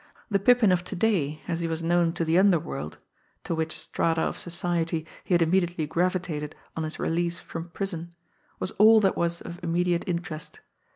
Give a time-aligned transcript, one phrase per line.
[0.31, 2.97] The Pippin of to day as he was known to the underworld,
[3.43, 8.15] to which strata of society he had immediately gravitated on his release from prison,
[8.59, 10.59] was all that was of immediate interest.